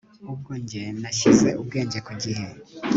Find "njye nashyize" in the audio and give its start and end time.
0.61-1.49